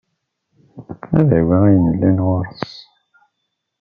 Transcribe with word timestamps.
Ad 1.19 1.29
awiɣ 1.39 1.61
ayen 1.67 1.89
yellan 1.91 2.17
ɣur-s. 2.25 2.67